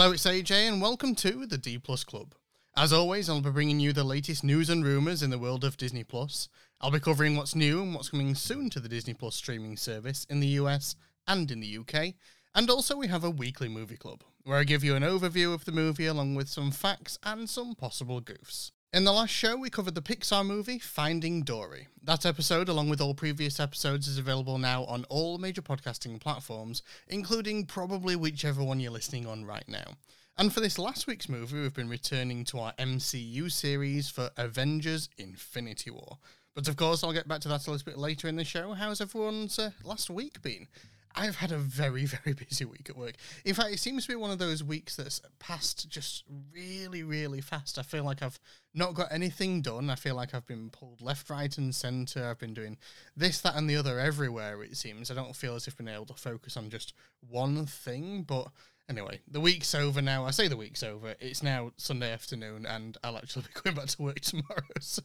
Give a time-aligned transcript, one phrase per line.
[0.00, 2.34] Hello, it's AJ, and welcome to the D Plus Club.
[2.74, 5.76] As always, I'll be bringing you the latest news and rumours in the world of
[5.76, 6.48] Disney Plus.
[6.80, 10.24] I'll be covering what's new and what's coming soon to the Disney Plus streaming service
[10.30, 10.96] in the US
[11.28, 12.14] and in the UK.
[12.54, 15.66] And also, we have a weekly movie club, where I give you an overview of
[15.66, 18.70] the movie along with some facts and some possible goofs.
[18.92, 21.86] In the last show, we covered the Pixar movie Finding Dory.
[22.02, 26.82] That episode, along with all previous episodes, is available now on all major podcasting platforms,
[27.06, 29.94] including probably whichever one you're listening on right now.
[30.36, 35.08] And for this last week's movie, we've been returning to our MCU series for Avengers
[35.18, 36.18] Infinity War.
[36.56, 38.72] But of course, I'll get back to that a little bit later in the show.
[38.72, 40.66] How's everyone's uh, last week been?
[41.14, 43.14] I've had a very, very busy week at work.
[43.44, 47.40] In fact, it seems to be one of those weeks that's passed just really, really
[47.40, 47.78] fast.
[47.78, 48.38] I feel like I've
[48.74, 49.90] not got anything done.
[49.90, 52.28] I feel like I've been pulled left, right, and centre.
[52.28, 52.76] I've been doing
[53.16, 55.10] this, that, and the other everywhere, it seems.
[55.10, 56.94] I don't feel as if I've been able to focus on just
[57.28, 58.48] one thing, but
[58.90, 60.26] Anyway, the week's over now.
[60.26, 61.14] I say the week's over.
[61.20, 64.46] It's now Sunday afternoon, and I'll actually be going back to work tomorrow.
[64.80, 65.02] So,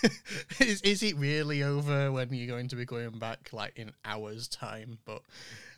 [0.58, 4.48] is is it really over when you're going to be going back like in hours'
[4.48, 4.98] time?
[5.04, 5.22] But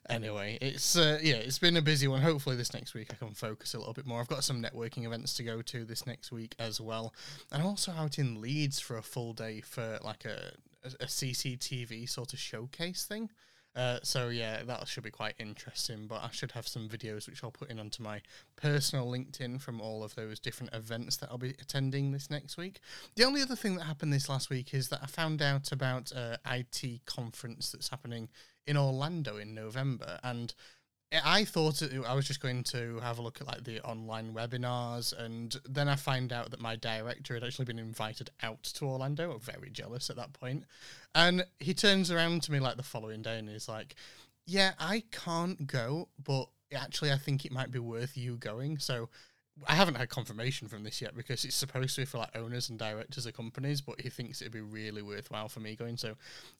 [0.09, 2.22] anyway, it's uh, yeah, it's been a busy one.
[2.22, 4.20] Hopefully, this next week I can focus a little bit more.
[4.20, 7.12] I've got some networking events to go to this next week as well,
[7.53, 10.53] and I'm also out in Leeds for a full day for like a
[11.00, 13.28] a CCTV sort of showcase thing.
[13.77, 16.06] Uh, so yeah, that should be quite interesting.
[16.06, 18.22] But I should have some videos which I'll put in onto my
[18.56, 22.81] personal LinkedIn from all of those different events that I'll be attending this next week.
[23.16, 26.12] The only other thing that happened this last week is that I found out about
[26.12, 28.28] a IT conference that's happening
[28.66, 30.55] in Orlando in November, and
[31.12, 35.12] I thought I was just going to have a look at like the online webinars,
[35.16, 39.32] and then I find out that my director had actually been invited out to Orlando.
[39.32, 40.64] I'm very jealous at that point,
[41.15, 43.94] and he turns around to me like the following day and he's like,
[44.47, 49.09] "Yeah, I can't go, but actually, I think it might be worth you going." So
[49.69, 52.69] I haven't had confirmation from this yet because it's supposed to be for like owners
[52.69, 55.97] and directors of companies, but he thinks it'd be really worthwhile for me going.
[55.97, 56.16] So,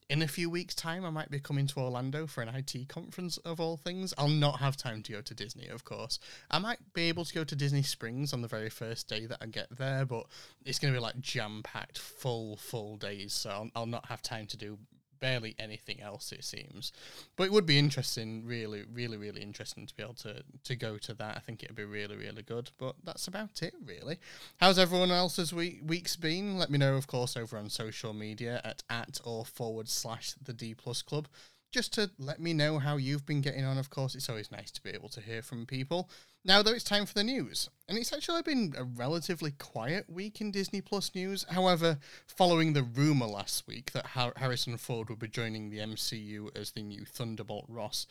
[0.09, 3.37] in a few weeks' time, I might be coming to Orlando for an IT conference
[3.39, 4.15] of all things.
[4.17, 6.21] I'll not have time to go to Disney, of course.
[6.51, 9.39] I might be able to go to Disney Springs on the very first day that
[9.41, 10.27] I get there, but
[10.65, 13.33] it's going to be like jam packed, full, full days.
[13.33, 14.79] So, I'll, I'll not have time to do
[15.25, 16.93] barely anything else it seems.
[17.35, 20.99] But it would be interesting really really really interesting to be able to to go
[20.99, 21.39] to that.
[21.39, 24.19] I think it'd be really really good but that's about it really.
[24.59, 26.59] How's everyone else's week week's been?
[26.59, 30.53] Let me know of course over on social media at at or forward slash the
[30.53, 31.27] d plus club.
[31.73, 34.15] Just to let me know how you've been getting on of course.
[34.15, 36.11] It's always nice to be able to hear from people
[36.45, 37.71] now, though, it's time for the news.
[37.87, 41.45] And it's actually been a relatively quiet week in Disney Plus news.
[41.51, 46.71] However, following the rumour last week that Harrison Ford would be joining the MCU as
[46.71, 48.07] the new Thunderbolt Ross,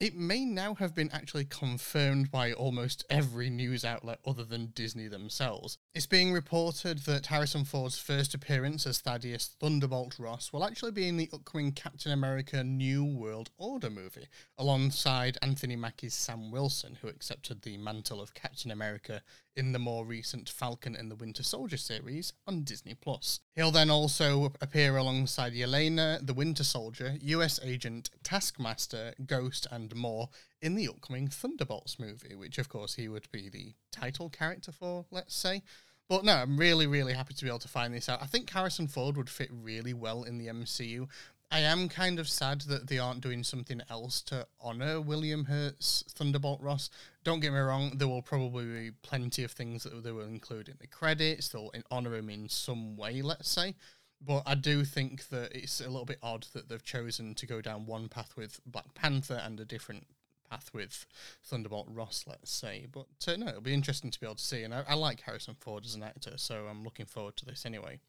[0.00, 5.08] it may now have been actually confirmed by almost every news outlet other than Disney
[5.08, 5.76] themselves.
[5.94, 11.06] It's being reported that Harrison Ford's first appearance as Thaddeus Thunderbolt Ross will actually be
[11.06, 17.08] in the upcoming Captain America New World Order movie, alongside Anthony Mackie's Sam Wilson, who
[17.08, 19.22] accepted the mantle of Captain America
[19.56, 23.40] in the more recent Falcon and the Winter Soldier series on Disney Plus.
[23.54, 30.28] He'll then also appear alongside Yelena, the Winter Soldier, US Agent, Taskmaster, Ghost, and more
[30.60, 35.06] in the upcoming Thunderbolts movie, which of course he would be the title character for,
[35.10, 35.62] let's say.
[36.08, 38.22] But no, I'm really, really happy to be able to find this out.
[38.22, 41.08] I think Harrison Ford would fit really well in the MCU.
[41.50, 46.04] I am kind of sad that they aren't doing something else to honor William Hurt's
[46.10, 46.90] Thunderbolt Ross.
[47.28, 50.70] Don't get me wrong, there will probably be plenty of things that they will include
[50.70, 51.50] in the credits.
[51.50, 53.74] They'll honor him in some way, let's say.
[54.18, 57.60] But I do think that it's a little bit odd that they've chosen to go
[57.60, 60.06] down one path with Black Panther and a different
[60.50, 61.04] path with
[61.44, 62.86] Thunderbolt Ross, let's say.
[62.90, 64.62] But uh, no, it'll be interesting to be able to see.
[64.62, 67.66] And I, I like Harrison Ford as an actor, so I'm looking forward to this
[67.66, 68.00] anyway.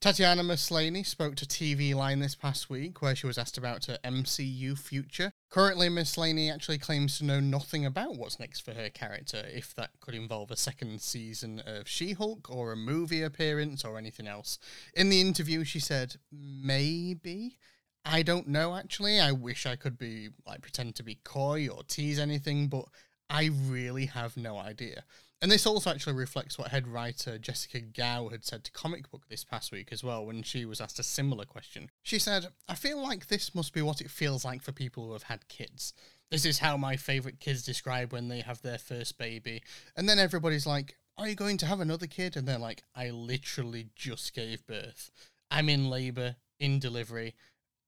[0.00, 3.98] Tatiana Maslany spoke to TV Line this past week, where she was asked about her
[4.04, 5.32] MCU future.
[5.50, 9.90] Currently, Maslany actually claims to know nothing about what's next for her character, if that
[10.00, 14.58] could involve a second season of She Hulk or a movie appearance or anything else.
[14.94, 17.58] In the interview, she said, maybe.
[18.04, 19.20] I don't know actually.
[19.20, 22.86] I wish I could be like pretend to be coy or tease anything, but
[23.30, 25.04] I really have no idea.
[25.42, 29.22] And this also actually reflects what head writer Jessica Gao had said to Comic Book
[29.28, 31.90] this past week as well when she was asked a similar question.
[32.04, 35.14] She said, I feel like this must be what it feels like for people who
[35.14, 35.94] have had kids.
[36.30, 39.64] This is how my favourite kids describe when they have their first baby.
[39.96, 42.36] And then everybody's like, Are you going to have another kid?
[42.36, 45.10] And they're like, I literally just gave birth.
[45.50, 47.34] I'm in labour, in delivery.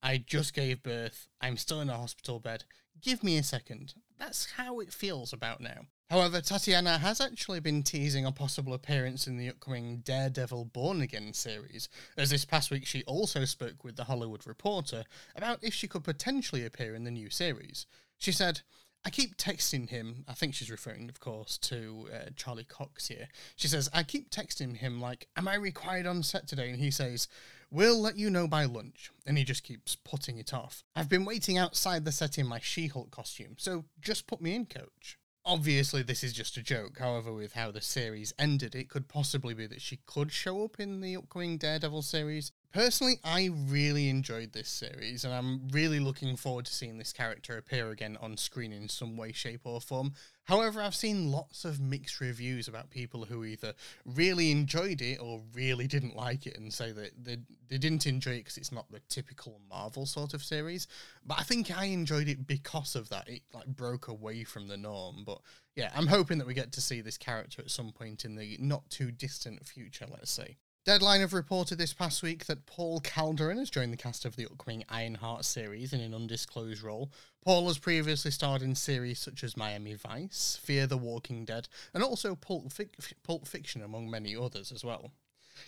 [0.02, 1.28] I just gave birth.
[1.40, 2.64] I'm still in a hospital bed
[3.00, 3.94] Give me a second.
[4.19, 5.87] That's how it feels about now.
[6.11, 11.32] However, Tatiana has actually been teasing a possible appearance in the upcoming Daredevil Born Again
[11.32, 15.88] series, as this past week she also spoke with The Hollywood Reporter about if she
[15.88, 17.87] could potentially appear in the new series.
[18.19, 18.61] She said,
[19.05, 20.25] I keep texting him.
[20.26, 23.28] I think she's referring, of course, to uh, Charlie Cox here.
[23.55, 26.70] She says, I keep texting him, like, Am I required on set today?
[26.70, 27.28] And he says,
[27.74, 29.10] We'll let you know by lunch.
[29.26, 30.84] And he just keeps putting it off.
[30.94, 34.54] I've been waiting outside the set in my She Hulk costume, so just put me
[34.54, 35.18] in, coach.
[35.44, 37.00] Obviously, this is just a joke.
[37.00, 40.78] However, with how the series ended, it could possibly be that she could show up
[40.78, 42.52] in the upcoming Daredevil series.
[42.74, 47.56] Personally, I really enjoyed this series, and I'm really looking forward to seeing this character
[47.56, 50.14] appear again on screen in some way, shape, or form.
[50.42, 53.74] However, I've seen lots of mixed reviews about people who either
[54.04, 57.36] really enjoyed it or really didn't like it and say that they,
[57.68, 60.88] they didn't enjoy it because it's not the typical Marvel sort of series.
[61.24, 63.28] But I think I enjoyed it because of that.
[63.28, 65.22] It like broke away from the norm.
[65.24, 65.38] But
[65.76, 68.56] yeah, I'm hoping that we get to see this character at some point in the
[68.58, 70.56] not too distant future, let's say.
[70.84, 74.44] Deadline have reported this past week that Paul Calderon has joined the cast of the
[74.44, 77.10] upcoming Ironheart series in an undisclosed role.
[77.42, 82.04] Paul has previously starred in series such as Miami Vice, Fear the Walking Dead, and
[82.04, 85.10] also Pulp, Fic- Pulp Fiction, among many others as well.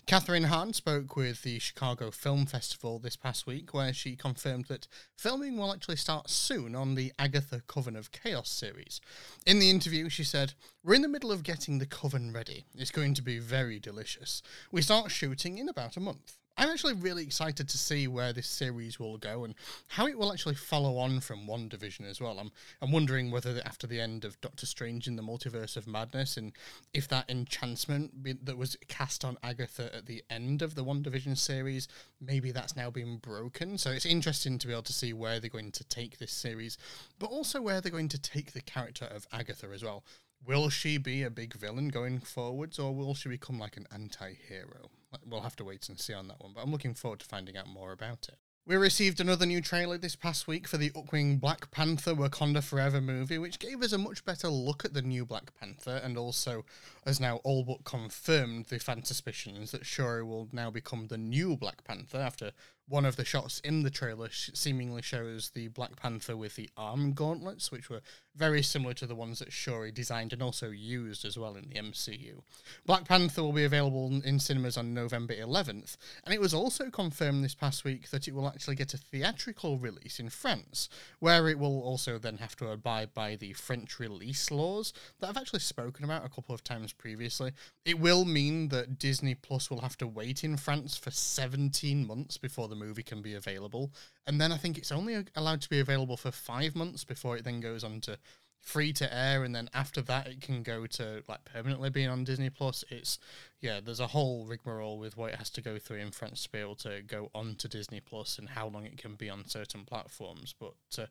[0.05, 4.87] Kathryn Hahn spoke with the Chicago Film Festival this past week, where she confirmed that
[5.17, 9.01] filming will actually start soon on the Agatha Coven of Chaos series.
[9.45, 10.53] In the interview, she said,
[10.83, 12.65] We're in the middle of getting the coven ready.
[12.75, 14.41] It's going to be very delicious.
[14.71, 16.37] We start shooting in about a month.
[16.59, 19.53] I'm actually really excited to see where this series will go and
[19.89, 22.39] how it will actually follow on from WandaVision as well.
[22.39, 22.51] I'm
[22.81, 26.53] I'm wondering whether after the end of Doctor Strange in the Multiverse of Madness and
[26.93, 31.37] if that enchantment be, that was cast on Agatha at the end of the WandaVision
[31.37, 31.87] series,
[32.19, 33.77] maybe that's now been broken.
[33.77, 36.77] So it's interesting to be able to see where they're going to take this series,
[37.19, 40.03] but also where they're going to take the character of Agatha as well.
[40.45, 44.33] Will she be a big villain going forwards, or will she become like an anti
[44.33, 44.89] hero?
[45.25, 47.57] We'll have to wait and see on that one, but I'm looking forward to finding
[47.57, 48.37] out more about it.
[48.67, 52.99] We received another new trailer this past week for the upcoming Black Panther Wakanda Forever
[52.99, 56.65] movie, which gave us a much better look at the new Black Panther and also
[57.05, 61.55] has now all but confirmed the fan suspicions that Shuri will now become the new
[61.55, 62.51] Black Panther after
[62.87, 66.69] one of the shots in the trailer sh- seemingly shows the Black Panther with the
[66.77, 68.01] arm gauntlets, which were
[68.35, 71.75] very similar to the ones that Shuri designed and also used as well in the
[71.75, 72.41] MCU.
[72.85, 77.43] Black Panther will be available in cinemas on November 11th, and it was also confirmed
[77.43, 80.87] this past week that it will actually get a theatrical release in France,
[81.19, 85.37] where it will also then have to abide by the French release laws that I've
[85.37, 87.51] actually spoken about a couple of times previously.
[87.83, 92.37] It will mean that Disney Plus will have to wait in France for 17 months
[92.37, 93.91] before the movie can be available.
[94.25, 97.37] And then I think it's only uh, allowed to be available for five months before
[97.37, 98.17] it then goes on to
[98.67, 102.25] free to air and then after that it can go to like permanently being on
[102.25, 102.83] Disney Plus.
[102.89, 103.17] It's
[103.61, 106.51] yeah, there's a whole rigmarole with what it has to go through in France to
[106.51, 109.47] be able to go on to Disney Plus and how long it can be on
[109.47, 110.53] certain platforms.
[110.59, 111.05] But uh,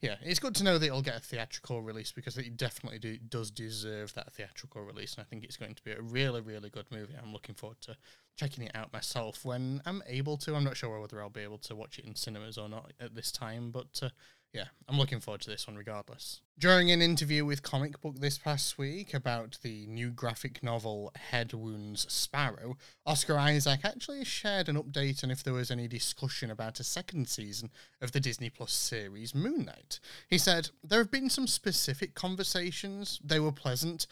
[0.00, 3.18] yeah, it's good to know that it'll get a theatrical release because it definitely do,
[3.18, 6.70] does deserve that theatrical release, and I think it's going to be a really, really
[6.70, 7.14] good movie.
[7.22, 7.96] I'm looking forward to
[8.36, 10.54] checking it out myself when I'm able to.
[10.54, 13.14] I'm not sure whether I'll be able to watch it in cinemas or not at
[13.14, 14.08] this time, but uh,
[14.52, 16.40] yeah, I'm looking forward to this one regardless.
[16.58, 21.54] During an interview with Comic Book this past week about the new graphic novel Head
[21.54, 26.80] Wounds Sparrow, Oscar Isaac actually shared an update on if there was any discussion about
[26.80, 27.70] a second season
[28.02, 29.98] of the Disney Plus series Moon Knight.
[30.28, 34.06] He said, There have been some specific conversations, they were pleasant.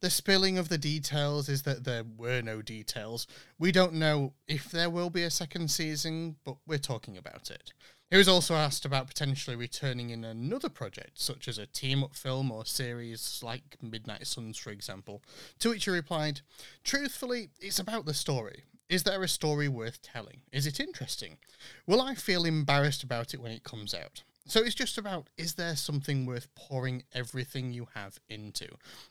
[0.00, 3.26] The spilling of the details is that there were no details.
[3.58, 7.72] We don't know if there will be a second season, but we're talking about it.
[8.10, 12.14] He was also asked about potentially returning in another project, such as a team up
[12.14, 15.22] film or series like Midnight Suns, for example.
[15.58, 16.42] To which he replied,
[16.84, 18.62] Truthfully, it's about the story.
[18.88, 20.42] Is there a story worth telling?
[20.52, 21.38] Is it interesting?
[21.84, 24.22] Will I feel embarrassed about it when it comes out?
[24.48, 28.68] So it's just about is there something worth pouring everything you have into?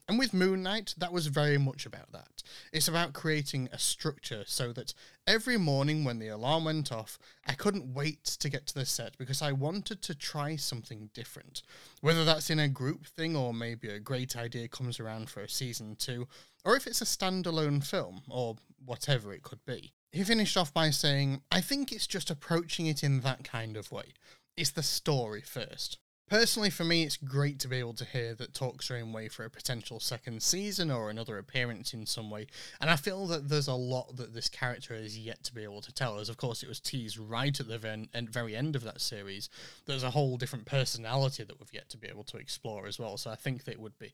[0.08, 2.42] And with Moon Knight, that was very much about that.
[2.72, 4.94] It's about creating a structure so that
[5.28, 9.18] every morning when the alarm went off, I couldn't wait to get to the set
[9.18, 11.64] because I wanted to try something different.
[12.00, 15.50] Whether that's in a group thing or maybe a great idea comes around for a
[15.50, 16.30] season two,
[16.64, 19.92] or if it's a standalone film or whatever it could be.
[20.14, 23.92] He finished off by saying, I think it's just approaching it in that kind of
[23.92, 24.14] way
[24.58, 25.98] it's the story first.
[26.28, 29.28] Personally, for me, it's great to be able to hear that talks are in way
[29.28, 32.48] for a potential second season or another appearance in some way.
[32.82, 35.82] And I feel that there's a lot that this character is yet to be able
[35.82, 36.18] to tell.
[36.18, 39.50] As of course, it was teased right at the very end of that series.
[39.86, 43.18] There's a whole different personality that we've yet to be able to explore as well.
[43.18, 44.12] So I think that it would be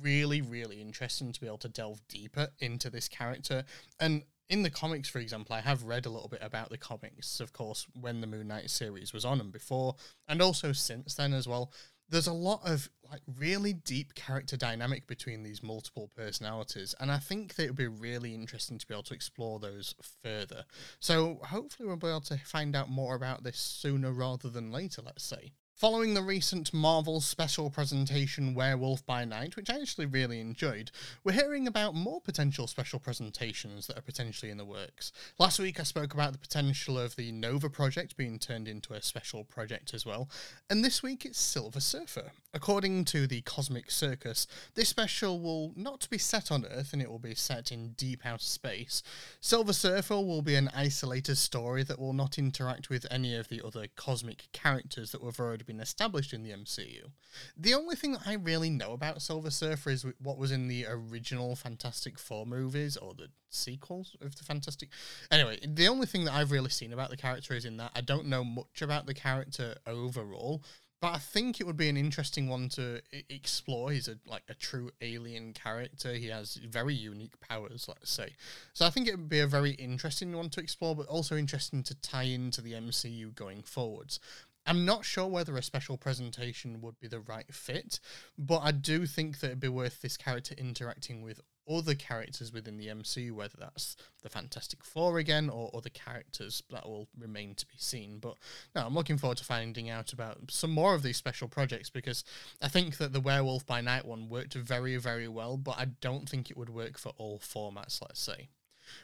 [0.00, 3.62] really, really interesting to be able to delve deeper into this character.
[4.00, 7.40] And in the comics, for example, I have read a little bit about the comics,
[7.40, 9.96] of course, when the Moon Knight series was on and before,
[10.28, 11.72] and also since then as well.
[12.10, 17.16] There's a lot of like really deep character dynamic between these multiple personalities, and I
[17.16, 20.66] think that it would be really interesting to be able to explore those further.
[21.00, 25.00] So hopefully we'll be able to find out more about this sooner rather than later,
[25.00, 25.52] let's say.
[25.74, 30.92] Following the recent Marvel special presentation Werewolf by Night, which I actually really enjoyed,
[31.24, 35.10] we're hearing about more potential special presentations that are potentially in the works.
[35.40, 39.02] Last week I spoke about the potential of the Nova project being turned into a
[39.02, 40.28] special project as well,
[40.70, 42.30] and this week it's Silver Surfer.
[42.54, 47.10] According to the Cosmic Circus, this special will not be set on Earth and it
[47.10, 49.02] will be set in deep outer space.
[49.40, 53.62] Silver Surfer will be an isolated story that will not interact with any of the
[53.64, 57.10] other cosmic characters that we've already been established in the MCU.
[57.56, 60.84] The only thing that I really know about Silver Surfer is what was in the
[60.86, 64.90] original Fantastic Four movies or the sequels of the Fantastic.
[65.30, 67.92] Anyway, the only thing that I've really seen about the character is in that.
[67.94, 70.62] I don't know much about the character overall.
[71.02, 73.90] But I think it would be an interesting one to explore.
[73.90, 76.14] He's a like a true alien character.
[76.14, 78.36] He has very unique powers, let's say.
[78.72, 81.82] So I think it would be a very interesting one to explore, but also interesting
[81.82, 84.20] to tie into the MCU going forwards.
[84.64, 87.98] I'm not sure whether a special presentation would be the right fit,
[88.38, 92.76] but I do think that it'd be worth this character interacting with other characters within
[92.76, 97.66] the MCU, whether that's the Fantastic Four again or other characters that will remain to
[97.66, 98.18] be seen.
[98.18, 98.36] But
[98.74, 102.24] no, I'm looking forward to finding out about some more of these special projects because
[102.60, 106.28] I think that the Werewolf by Night one worked very, very well, but I don't
[106.28, 108.48] think it would work for all formats, let's say.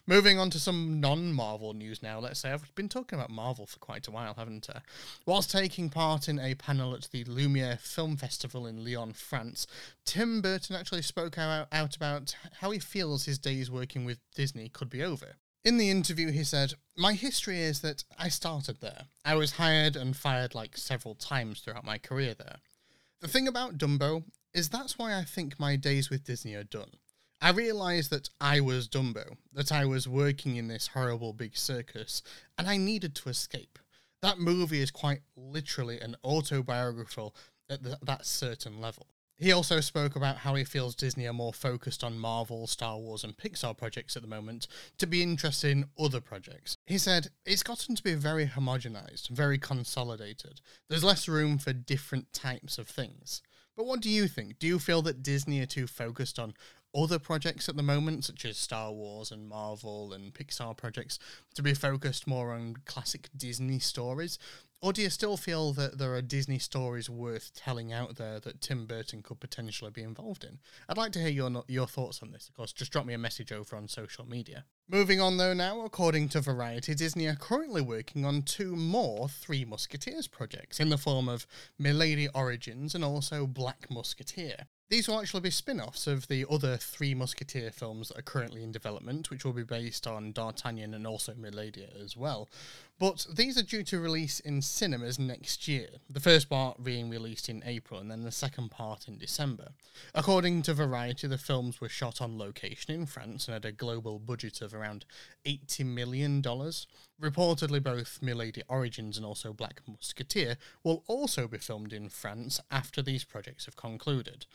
[0.06, 2.50] Moving on to some non Marvel news now, let's say.
[2.50, 4.80] I've been talking about Marvel for quite a while, haven't I?
[5.26, 9.66] Whilst taking part in a panel at the Lumiere Film Festival in Lyon, France,
[10.04, 14.68] Tim Burton actually spoke out, out about how he feels his days working with Disney
[14.68, 15.36] could be over.
[15.64, 19.04] In the interview, he said, My history is that I started there.
[19.24, 22.56] I was hired and fired like several times throughout my career there.
[23.20, 26.92] The thing about Dumbo is that's why I think my days with Disney are done.
[27.40, 32.22] I realised that I was Dumbo, that I was working in this horrible big circus,
[32.56, 33.78] and I needed to escape.
[34.22, 37.36] That movie is quite literally an autobiographical
[37.70, 39.06] at the, that certain level.
[39.36, 43.22] He also spoke about how he feels Disney are more focused on Marvel, Star Wars,
[43.22, 44.66] and Pixar projects at the moment
[44.98, 46.76] to be interested in other projects.
[46.86, 50.60] He said, It's gotten to be very homogenized, very consolidated.
[50.88, 53.40] There's less room for different types of things.
[53.76, 54.58] But what do you think?
[54.58, 56.54] Do you feel that Disney are too focused on
[56.94, 61.18] other projects at the moment, such as Star Wars and Marvel and Pixar projects,
[61.54, 64.38] to be focused more on classic Disney stories?
[64.80, 68.60] Or do you still feel that there are Disney stories worth telling out there that
[68.60, 70.60] Tim Burton could potentially be involved in?
[70.88, 72.48] I'd like to hear your your thoughts on this.
[72.48, 74.64] Of course, just drop me a message over on social media.
[74.88, 79.64] Moving on though now, according to Variety, Disney are currently working on two more Three
[79.64, 84.66] Musketeers projects in the form of Milady Origins and also Black Musketeer.
[84.90, 88.62] These will actually be spin offs of the other three Musketeer films that are currently
[88.62, 92.48] in development, which will be based on D'Artagnan and also Milady as well.
[92.98, 97.48] But these are due to release in cinemas next year, the first part being released
[97.48, 99.68] in April and then the second part in December.
[100.16, 104.18] According to Variety, the films were shot on location in France and had a global
[104.18, 105.04] budget of around
[105.46, 106.42] $80 million.
[106.42, 113.00] Reportedly, both Milady Origins and also Black Musketeer will also be filmed in France after
[113.00, 114.46] these projects have concluded.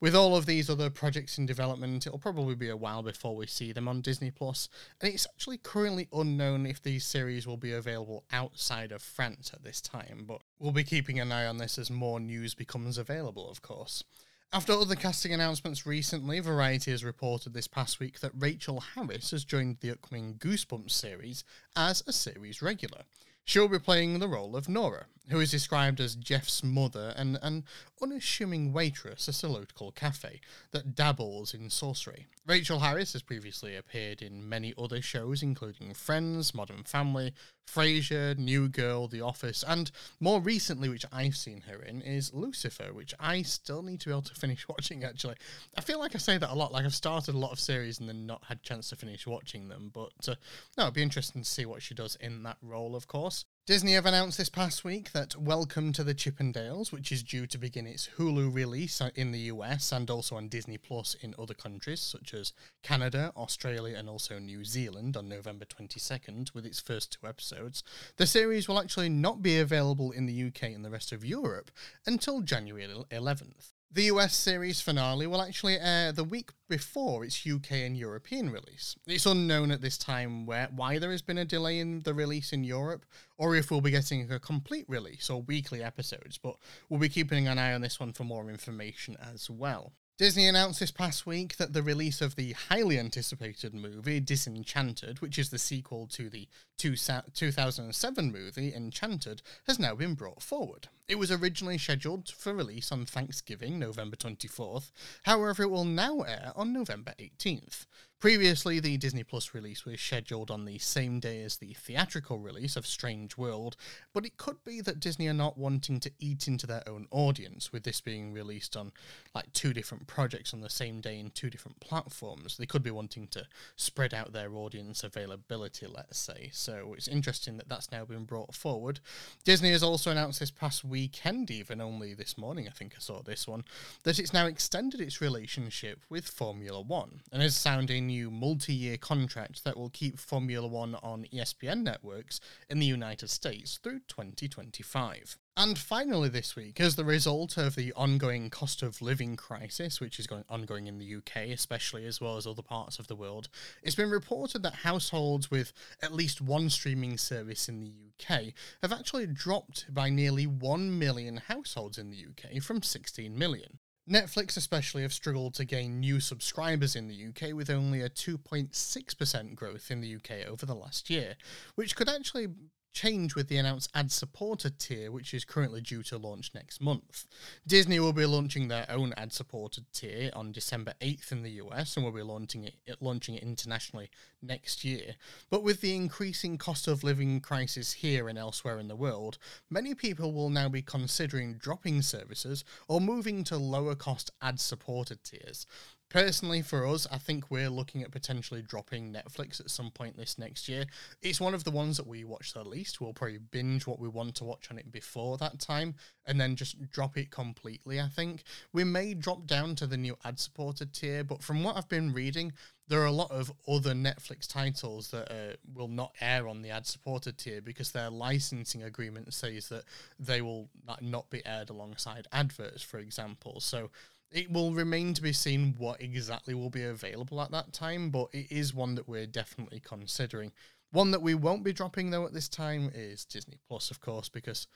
[0.00, 3.46] With all of these other projects in development, it'll probably be a while before we
[3.46, 4.68] see them on Disney Plus,
[5.00, 7.89] and it's actually currently unknown if these series will be available
[8.32, 11.90] outside of France at this time, but we'll be keeping an eye on this as
[11.90, 14.04] more news becomes available, of course.
[14.52, 19.44] After other casting announcements recently, Variety has reported this past week that Rachel Harris has
[19.44, 21.44] joined the upcoming Goosebumps series
[21.76, 23.02] as a series regular.
[23.44, 27.64] She'll be playing the role of Nora, who is described as Jeff's mother and an
[28.02, 30.40] unassuming waitress at a local cafe
[30.72, 32.26] that dabbles in sorcery.
[32.46, 37.32] Rachel Harris has previously appeared in many other shows, including Friends, Modern Family,
[37.68, 42.92] Frasier, New Girl, The Office, and more recently, which I've seen her in, is Lucifer,
[42.92, 45.36] which I still need to be able to finish watching, actually.
[45.76, 48.00] I feel like I say that a lot, like I've started a lot of series
[48.00, 50.34] and then not had chance to finish watching them, but uh,
[50.76, 53.44] no, it'd be interesting to see what she does in that role, of course.
[53.66, 57.58] Disney have announced this past week that Welcome to the Chippendales, which is due to
[57.58, 62.00] begin its Hulu release in the US and also on Disney Plus in other countries
[62.00, 67.28] such as Canada, Australia, and also New Zealand on November 22nd with its first two
[67.28, 67.84] episodes,
[68.16, 71.70] the series will actually not be available in the UK and the rest of Europe
[72.06, 73.72] until January 11th.
[73.92, 78.94] The US series finale will actually air the week before its UK and European release.
[79.04, 82.52] It's unknown at this time where why there has been a delay in the release
[82.52, 83.04] in Europe,
[83.36, 86.54] or if we'll be getting a complete release or weekly episodes, but
[86.88, 89.92] we'll be keeping an eye on this one for more information as well.
[90.20, 95.38] Disney announced this past week that the release of the highly anticipated movie Disenchanted, which
[95.38, 96.46] is the sequel to the
[96.76, 100.88] 2007 movie Enchanted, has now been brought forward.
[101.08, 104.90] It was originally scheduled for release on Thanksgiving, November 24th,
[105.22, 107.86] however, it will now air on November 18th.
[108.20, 112.76] Previously, the Disney Plus release was scheduled on the same day as the theatrical release
[112.76, 113.76] of Strange World,
[114.12, 117.72] but it could be that Disney are not wanting to eat into their own audience,
[117.72, 118.92] with this being released on
[119.34, 122.58] like two different projects on the same day in two different platforms.
[122.58, 123.46] They could be wanting to
[123.76, 126.50] spread out their audience availability, let's say.
[126.52, 129.00] So it's interesting that that's now been brought forward.
[129.44, 133.22] Disney has also announced this past weekend, even only this morning, I think I saw
[133.22, 133.64] this one,
[134.04, 138.96] that it's now extended its relationship with Formula One and is sounding new multi year
[138.96, 145.38] contract that will keep Formula One on ESPN networks in the United States through 2025.
[145.56, 150.18] And finally, this week, as the result of the ongoing cost of living crisis, which
[150.18, 153.48] is going ongoing in the UK, especially as well as other parts of the world,
[153.82, 158.92] it's been reported that households with at least one streaming service in the UK have
[158.92, 163.79] actually dropped by nearly 1 million households in the UK from 16 million.
[164.08, 169.54] Netflix, especially, have struggled to gain new subscribers in the UK with only a 2.6%
[169.54, 171.36] growth in the UK over the last year,
[171.74, 172.48] which could actually
[172.92, 177.26] change with the announced ad supported tier, which is currently due to launch next month.
[177.66, 181.96] Disney will be launching their own ad supported tier on December 8th in the US
[181.96, 184.10] and will be launching it, launching it internationally
[184.42, 185.14] next year.
[185.50, 189.38] But with the increasing cost of living crisis here and elsewhere in the world,
[189.68, 195.22] many people will now be considering dropping services or moving to lower cost ad supported
[195.24, 195.66] tiers.
[196.10, 200.38] Personally, for us, I think we're looking at potentially dropping Netflix at some point this
[200.38, 200.84] next year.
[201.22, 203.00] It's one of the ones that we watch the least.
[203.00, 205.94] We'll probably binge what we want to watch on it before that time
[206.26, 208.42] and then just drop it completely, I think.
[208.72, 212.12] We may drop down to the new ad supported tier, but from what I've been
[212.12, 212.54] reading,
[212.88, 216.70] there are a lot of other Netflix titles that uh, will not air on the
[216.70, 219.84] ad supported tier because their licensing agreement says that
[220.18, 220.68] they will
[221.00, 223.60] not be aired alongside adverts, for example.
[223.60, 223.90] So
[224.32, 228.28] it will remain to be seen what exactly will be available at that time, but
[228.32, 230.52] it is one that we're definitely considering.
[230.92, 234.28] One that we won't be dropping though at this time is Disney Plus, of course,
[234.28, 234.66] because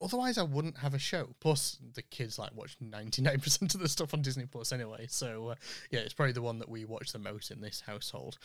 [0.00, 1.34] otherwise I wouldn't have a show.
[1.40, 5.06] Plus, the kids like watch ninety nine percent of the stuff on Disney Plus anyway,
[5.08, 5.54] so uh,
[5.90, 8.38] yeah, it's probably the one that we watch the most in this household.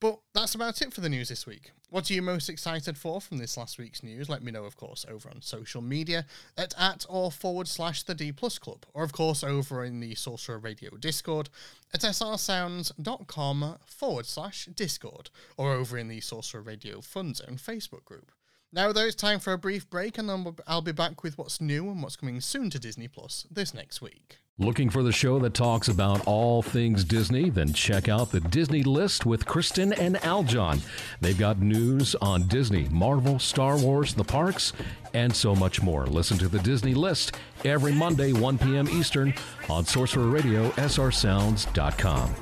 [0.00, 1.72] But that's about it for the news this week.
[1.90, 4.28] What are you most excited for from this last week's news?
[4.28, 6.24] Let me know, of course, over on social media
[6.56, 10.14] at at or forward slash the D Plus Club, or of course over in the
[10.14, 11.48] Sorcerer Radio Discord
[11.92, 18.30] at srsounds.com forward slash Discord, or over in the Sorcerer Radio Fun Zone Facebook group.
[18.70, 21.60] Now, though, it's time for a brief break, and then I'll be back with what's
[21.60, 24.36] new and what's coming soon to Disney Plus this next week.
[24.60, 27.48] Looking for the show that talks about all things Disney?
[27.48, 30.80] Then check out the Disney List with Kristen and Aljon.
[31.20, 34.72] They've got news on Disney, Marvel, Star Wars, the parks,
[35.14, 36.08] and so much more.
[36.08, 38.88] Listen to the Disney List every Monday, 1 p.m.
[38.88, 39.32] Eastern
[39.70, 42.34] on Sorcerer Radio, srsounds.com.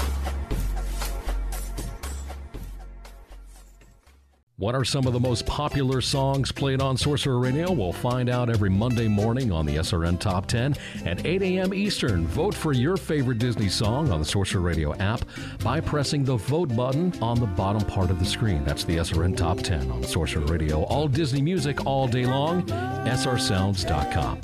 [4.59, 7.71] What are some of the most popular songs played on Sorcerer Radio?
[7.71, 11.75] We'll find out every Monday morning on the SRN Top 10 at 8 a.m.
[11.75, 12.27] Eastern.
[12.27, 15.21] Vote for your favorite Disney song on the Sorcerer Radio app
[15.63, 18.65] by pressing the vote button on the bottom part of the screen.
[18.65, 20.85] That's the SRN Top 10 on Sorcerer Radio.
[20.85, 22.63] All Disney music all day long.
[22.63, 24.41] srsounds.com.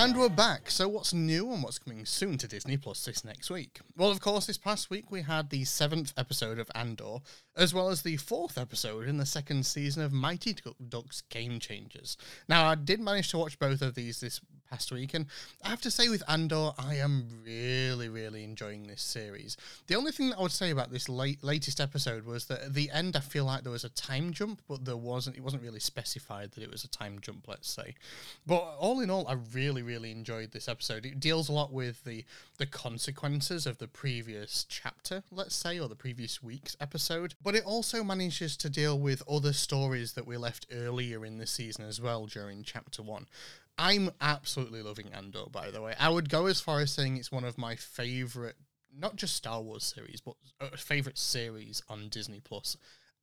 [0.00, 0.70] And we're back.
[0.70, 3.80] So, what's new and what's coming soon to Disney Plus this next week?
[3.96, 7.16] Well, of course, this past week we had the seventh episode of Andor,
[7.56, 10.54] as well as the fourth episode in the second season of Mighty
[10.88, 12.16] Ducks Game Changers.
[12.48, 15.14] Now, I did manage to watch both of these this past week.
[15.14, 15.26] And
[15.64, 19.56] I have to say, with Andor, I am really, really enjoying this series.
[19.86, 22.74] The only thing that I would say about this late, latest episode was that at
[22.74, 25.36] the end, I feel like there was a time jump, but there wasn't.
[25.36, 27.46] It wasn't really specified that it was a time jump.
[27.48, 27.94] Let's say,
[28.46, 31.06] but all in all, I really, really enjoyed this episode.
[31.06, 32.24] It deals a lot with the
[32.58, 37.34] the consequences of the previous chapter, let's say, or the previous week's episode.
[37.42, 41.46] But it also manages to deal with other stories that we left earlier in the
[41.46, 43.26] season as well during chapter one.
[43.78, 45.94] I'm absolutely loving Andor, by the way.
[45.98, 48.56] I would go as far as saying it's one of my favorite,
[48.96, 52.76] not just Star Wars series, but uh, favorite series on Disney Plus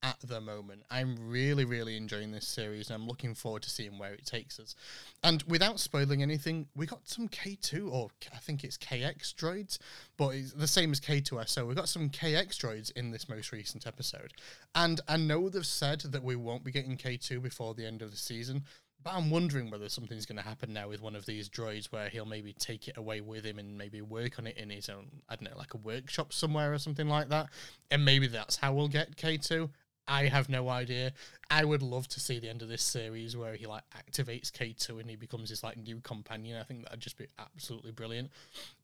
[0.06, 0.84] at the moment.
[0.92, 4.60] I'm really, really enjoying this series and I'm looking forward to seeing where it takes
[4.60, 4.76] us.
[5.24, 9.80] And without spoiling anything, we got some K2, or I think it's KX droids,
[10.16, 11.68] but it's the same as K2SO.
[11.68, 14.34] We got some KX droids in this most recent episode.
[14.76, 18.12] And I know they've said that we won't be getting K2 before the end of
[18.12, 18.64] the season.
[19.06, 22.10] But I'm wondering whether something's going to happen now with one of these droids where
[22.10, 25.06] he'll maybe take it away with him and maybe work on it in his own,
[25.30, 27.50] I don't know, like a workshop somewhere or something like that.
[27.92, 29.70] And maybe that's how we'll get K2.
[30.08, 31.14] I have no idea.
[31.52, 35.00] I would love to see the end of this series where he like activates K2
[35.00, 36.60] and he becomes his like new companion.
[36.60, 38.32] I think that'd just be absolutely brilliant.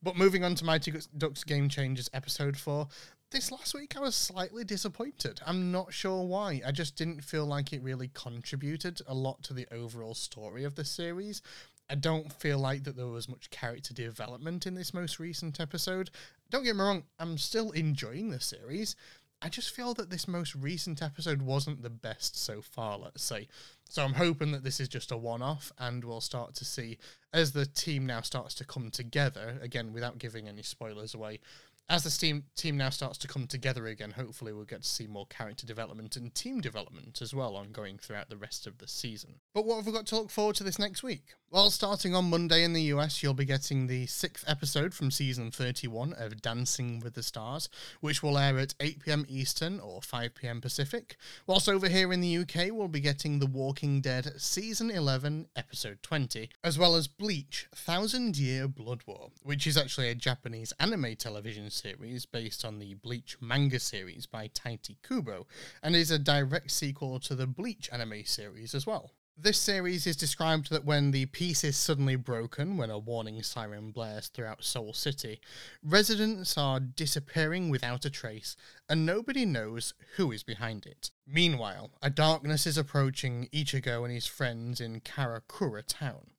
[0.04, 2.86] But moving on to Mighty Ducks Game Changers episode 4,
[3.32, 5.40] this last week I was slightly disappointed.
[5.46, 6.60] I'm not sure why.
[6.66, 10.74] I just didn't feel like it really contributed a lot to the overall story of
[10.74, 11.40] the series.
[11.88, 16.10] I don't feel like that there was much character development in this most recent episode.
[16.50, 18.96] Don't get me wrong, I'm still enjoying the series.
[19.40, 23.48] I just feel that this most recent episode wasn't the best so far, let's say.
[23.88, 26.98] So I'm hoping that this is just a one off and we'll start to see
[27.32, 31.40] as the team now starts to come together, again, without giving any spoilers away,
[31.88, 35.06] as the team team now starts to come together again, hopefully we'll get to see
[35.06, 39.36] more character development and team development as well ongoing throughout the rest of the season.
[39.54, 41.34] But what have we got to look forward to this next week?
[41.52, 45.50] Well, starting on Monday in the US, you'll be getting the sixth episode from season
[45.50, 47.68] 31 of Dancing with the Stars,
[48.00, 51.16] which will air at 8 pm Eastern or 5 pm Pacific.
[51.46, 56.02] Whilst over here in the UK, we'll be getting The Walking Dead season 11, episode
[56.02, 61.16] 20, as well as Bleach Thousand Year Blood War, which is actually a Japanese anime
[61.16, 65.46] television series based on the Bleach manga series by Tite Kubo,
[65.82, 69.12] and is a direct sequel to the Bleach anime series as well.
[69.36, 73.90] This series is described that when the peace is suddenly broken, when a warning siren
[73.90, 75.40] blares throughout Soul City,
[75.82, 78.56] residents are disappearing without a trace,
[78.90, 81.10] and nobody knows who is behind it.
[81.26, 86.32] Meanwhile, a darkness is approaching Ichigo and his friends in Karakura town.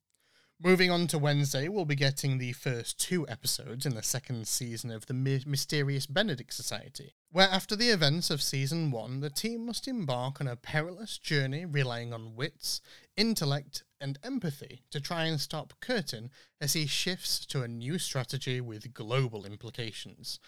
[0.65, 4.91] Moving on to Wednesday, we'll be getting the first two episodes in the second season
[4.91, 9.65] of the My- Mysterious Benedict Society, where after the events of season one, the team
[9.65, 12.79] must embark on a perilous journey relying on wits,
[13.17, 18.61] intellect, and empathy to try and stop Curtain as he shifts to a new strategy
[18.61, 20.39] with global implications.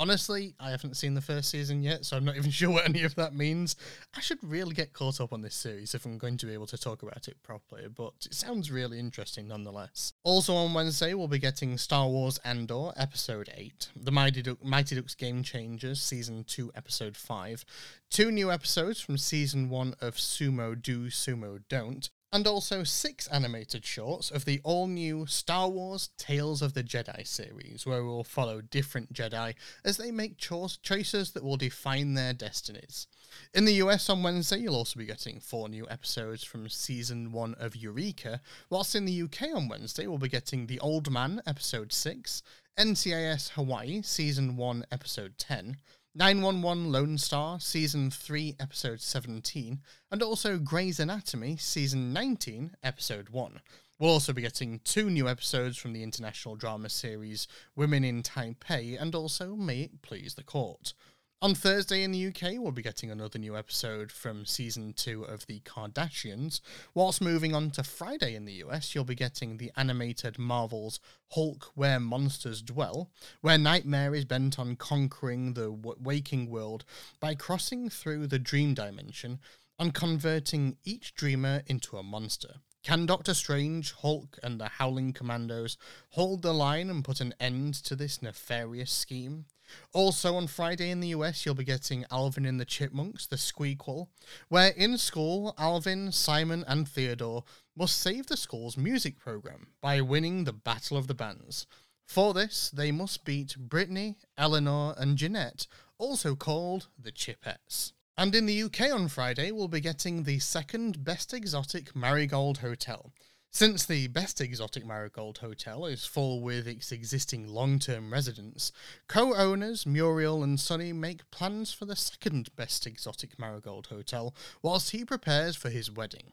[0.00, 3.02] Honestly, I haven't seen the first season yet, so I'm not even sure what any
[3.02, 3.76] of that means.
[4.16, 6.68] I should really get caught up on this series if I'm going to be able
[6.68, 10.14] to talk about it properly, but it sounds really interesting nonetheless.
[10.24, 14.96] Also on Wednesday, we'll be getting Star Wars Andor Episode 8, The Mighty, du- Mighty
[14.96, 17.66] Ducks Game Changers Season 2 Episode 5,
[18.08, 23.84] two new episodes from Season 1 of Sumo Do, Sumo Don't, and also six animated
[23.84, 28.60] shorts of the all new Star Wars Tales of the Jedi series, where we'll follow
[28.60, 33.08] different Jedi as they make cho- choices that will define their destinies.
[33.52, 37.54] In the US on Wednesday, you'll also be getting four new episodes from season one
[37.58, 41.92] of Eureka, whilst in the UK on Wednesday, we'll be getting The Old Man, episode
[41.92, 42.42] 6,
[42.78, 45.76] NCIS Hawaii, season 1, episode 10.
[46.16, 53.60] 911 Lone Star, Season 3, Episode 17, and also Grey's Anatomy, Season 19, Episode 1.
[53.96, 57.46] We'll also be getting two new episodes from the international drama series
[57.76, 60.94] Women in Taipei and also May It Please the Court.
[61.42, 65.46] On Thursday in the UK, we'll be getting another new episode from season 2 of
[65.46, 66.60] The Kardashians.
[66.92, 71.72] Whilst moving on to Friday in the US, you'll be getting the animated Marvel's Hulk
[71.74, 76.84] Where Monsters Dwell, where Nightmare is bent on conquering the w- waking world
[77.20, 79.40] by crossing through the dream dimension
[79.78, 82.56] and converting each dreamer into a monster.
[82.82, 85.78] Can Doctor Strange, Hulk, and the Howling Commandos
[86.10, 89.46] hold the line and put an end to this nefarious scheme?
[89.92, 94.08] Also on Friday in the US, you'll be getting Alvin and the Chipmunks, the Squeakquel,
[94.48, 97.44] where in school, Alvin, Simon, and Theodore
[97.76, 101.66] must save the school's music program by winning the Battle of the Bands.
[102.06, 105.66] For this, they must beat Brittany, Eleanor, and Jeanette,
[105.98, 107.92] also called the Chipettes.
[108.16, 113.12] And in the UK on Friday, we'll be getting the second Best Exotic Marigold Hotel.
[113.52, 118.70] Since the Best Exotic Marigold Hotel is full with its existing long term residents,
[119.08, 124.32] co owners Muriel and Sonny make plans for the second Best Exotic Marigold Hotel
[124.62, 126.32] whilst he prepares for his wedding.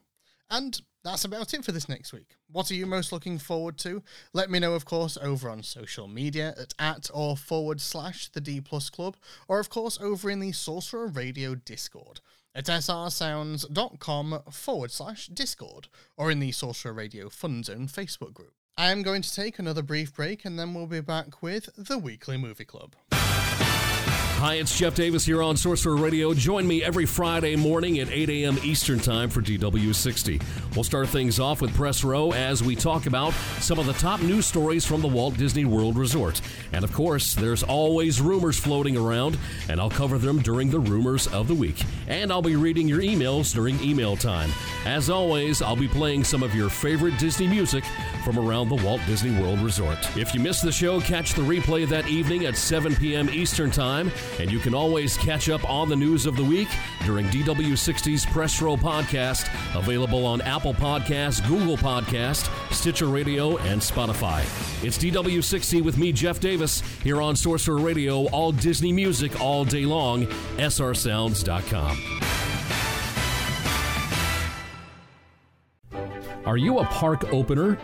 [0.51, 2.36] And that's about it for this next week.
[2.51, 4.03] What are you most looking forward to?
[4.32, 8.41] Let me know, of course, over on social media at at or forward slash the
[8.41, 12.21] D Plus Club, or of course over in the Sorcerer Radio Discord
[12.58, 18.54] at srsounds.com forward slash Discord, or in the Sorcerer Radio Fun Zone Facebook group.
[18.76, 21.98] I am going to take another brief break and then we'll be back with the
[21.98, 22.96] Weekly Movie Club.
[24.38, 26.32] Hi, it's Jeff Davis here on Sorcerer Radio.
[26.32, 28.60] Join me every Friday morning at 8 a.m.
[28.63, 30.43] Eastern Time for DW60.
[30.76, 34.21] We'll start things off with Press Row as we talk about some of the top
[34.21, 36.39] news stories from the Walt Disney World Resort.
[36.71, 41.26] And of course, there's always rumors floating around, and I'll cover them during the Rumors
[41.26, 41.82] of the Week.
[42.08, 44.52] And I'll be reading your emails during email time.
[44.86, 47.84] As always, I'll be playing some of your favorite Disney music
[48.23, 49.97] from around the Walt Disney World Resort.
[50.15, 53.32] If you missed the show, catch the replay that evening at 7 p.m.
[53.32, 54.12] Eastern Time.
[54.39, 56.67] And you can always catch up on the news of the week
[57.05, 64.41] during DW60's Press Row podcast, available on Apple Podcasts, Google Podcast, Stitcher Radio, and Spotify.
[64.83, 69.85] It's DW60 with me, Jeff Davis, here on Sorcerer Radio, all Disney music all day
[69.85, 70.25] long,
[70.57, 71.97] srsounds.com.
[76.45, 77.77] Are you a park opener?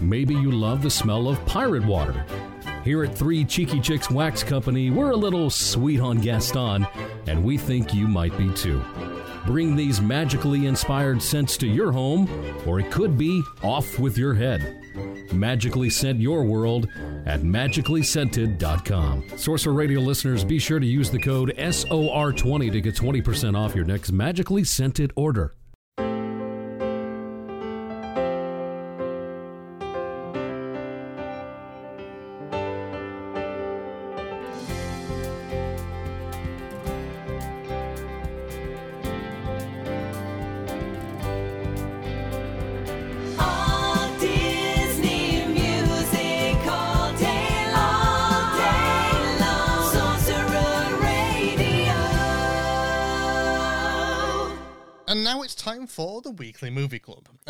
[0.00, 2.26] Maybe you love the smell of pirate water.
[2.84, 6.86] Here at Three Cheeky Chicks Wax Company, we're a little sweet on Gaston,
[7.26, 8.82] and we think you might be too.
[9.46, 12.28] Bring these magically inspired scents to your home,
[12.66, 14.82] or it could be off with your head.
[15.32, 16.88] Magically scent your world
[17.26, 19.24] at magicallyscented.com.
[19.36, 23.84] Sorcerer Radio listeners, be sure to use the code SOR20 to get 20% off your
[23.84, 25.54] next magically scented order.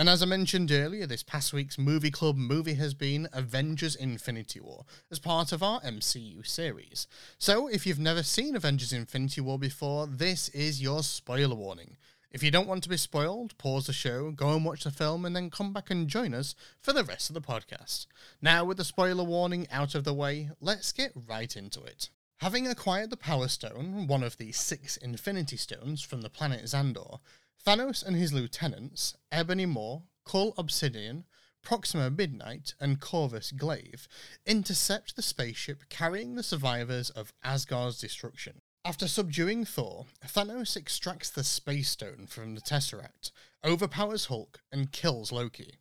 [0.08, 4.58] And as I mentioned earlier, this past week's Movie Club movie has been Avengers Infinity
[4.58, 7.06] War as part of our MCU series.
[7.36, 11.98] So if you've never seen Avengers Infinity War before, this is your spoiler warning.
[12.30, 15.26] If you don't want to be spoiled, pause the show, go and watch the film,
[15.26, 18.06] and then come back and join us for the rest of the podcast.
[18.40, 22.08] Now, with the spoiler warning out of the way, let's get right into it.
[22.38, 27.18] Having acquired the Power Stone, one of the six Infinity Stones from the planet Xandar,
[27.64, 31.24] Thanos and his lieutenants, Ebony Maw, Cull Obsidian,
[31.62, 34.08] Proxima Midnight, and Corvus Glaive,
[34.46, 38.60] intercept the spaceship carrying the survivors of Asgard's destruction.
[38.84, 43.32] After subduing Thor, Thanos extracts the Space Stone from the Tesseract,
[43.64, 45.74] overpowers Hulk, and kills Loki.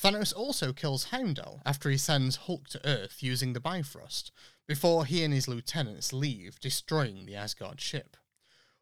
[0.00, 4.30] Thanos also kills Heimdall after he sends Hulk to Earth using the Bifrost,
[4.68, 8.16] before he and his lieutenants leave, destroying the Asgard ship.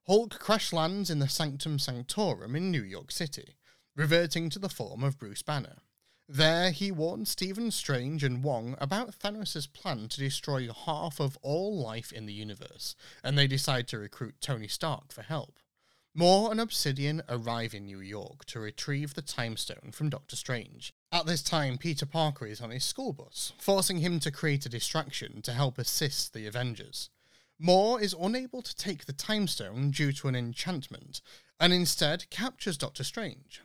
[0.07, 3.57] Hulk crash lands in the Sanctum Sanctorum in New York City,
[3.95, 5.77] reverting to the form of Bruce Banner.
[6.29, 11.77] There, he warns Stephen Strange and Wong about Thanos' plan to destroy half of all
[11.77, 15.59] life in the universe, and they decide to recruit Tony Stark for help.
[16.15, 20.93] Maw and Obsidian arrive in New York to retrieve the Time Stone from Doctor Strange.
[21.13, 24.69] At this time, Peter Parker is on his school bus, forcing him to create a
[24.69, 27.11] distraction to help assist the Avengers.
[27.63, 31.21] Maw is unable to take the Time Stone due to an enchantment,
[31.61, 33.61] and instead captures Doctor Strange.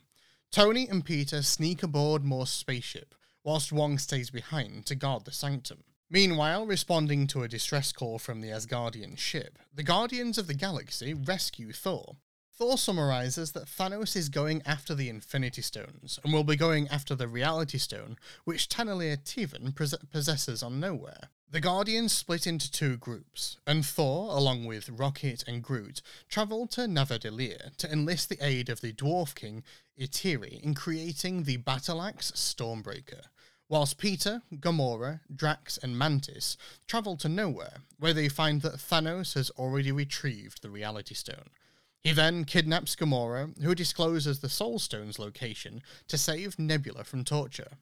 [0.52, 5.86] Tony and Peter sneak aboard Maw's spaceship, whilst Wong stays behind to guard the sanctum.
[6.10, 11.14] Meanwhile, responding to a distress call from the Asgardian ship, the Guardians of the Galaxy
[11.14, 12.18] rescue Thor.
[12.52, 17.16] Thor summarizes that Thanos is going after the Infinity Stones, and will be going after
[17.16, 21.30] the Reality Stone, which Taneleer Tivan pos- possesses on Nowhere.
[21.48, 26.82] The Guardians split into two groups, and Thor, along with Rocket and Groot, travelled to
[26.82, 29.64] Nidavellir to enlist the aid of the Dwarf King
[29.98, 33.26] Eitri in creating the Battle Axe Stormbreaker,
[33.70, 39.52] whilst Peter, Gamora, Drax, and Mantis travel to Nowhere, where they find that Thanos has
[39.52, 41.52] already retrieved the Reality Stone.
[42.02, 47.78] He then kidnaps Gamora, who discloses the Soul Stone's location to save Nebula from torture.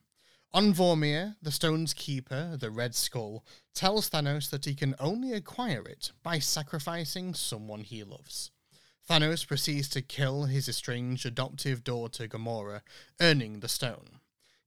[0.55, 5.81] On Vormir, the stone's keeper, the Red Skull, tells Thanos that he can only acquire
[5.81, 8.51] it by sacrificing someone he loves.
[9.09, 12.81] Thanos proceeds to kill his estranged adoptive daughter Gamora,
[13.19, 14.19] earning the stone.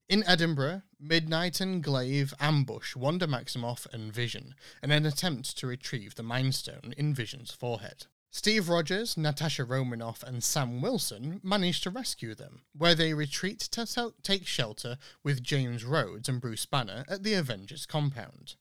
[0.09, 6.15] In Edinburgh, Midnight and Glaive ambush Wanda Maximoff and Vision in an attempt to retrieve
[6.15, 8.07] the Mind Stone in Vision's forehead.
[8.37, 14.13] Steve Rogers, Natasha Romanoff, and Sam Wilson manage to rescue them, where they retreat to
[14.21, 18.53] take shelter with James Rhodes and Bruce Banner at the Avengers compound.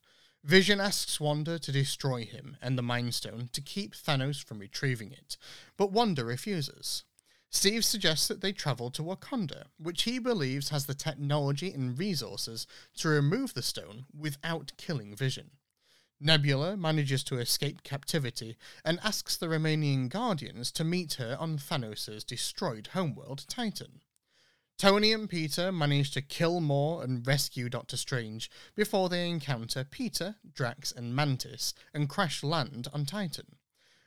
[0.42, 5.12] Vision asks Wanda to destroy him and the Mind Stone to keep Thanos from retrieving
[5.12, 5.36] it,
[5.76, 7.04] but Wanda refuses.
[7.50, 12.66] Steve suggests that they travel to Wakanda, which he believes has the technology and resources
[12.96, 15.50] to remove the stone without killing Vision.
[16.18, 22.24] Nebula manages to escape captivity and asks the remaining Guardians to meet her on Thanos'
[22.24, 24.00] destroyed homeworld, Titan.
[24.78, 30.36] Tony and Peter manage to kill Maw and rescue Doctor Strange before they encounter Peter,
[30.54, 33.56] Drax, and Mantis and crash land on Titan.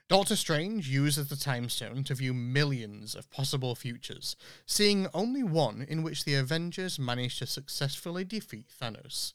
[0.08, 5.86] Doctor Strange uses the Time Stone to view millions of possible futures, seeing only one
[5.88, 9.34] in which the Avengers manage to successfully defeat Thanos.